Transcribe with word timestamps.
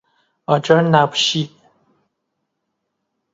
آجر 0.45 0.81
نبشی 0.81 1.49